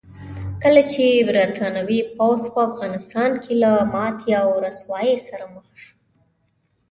کله 0.63 0.81
چې 0.93 1.05
برتانوي 1.27 1.99
پوځ 2.17 2.41
په 2.53 2.59
افغانستان 2.69 3.31
کې 3.43 3.53
له 3.63 3.71
ماتې 3.93 4.31
او 4.41 4.49
رسوایۍ 4.65 5.13
سره 5.27 5.45
مخ 5.53 5.67
شو. 5.81 5.93